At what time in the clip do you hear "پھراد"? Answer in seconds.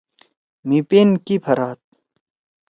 1.43-1.77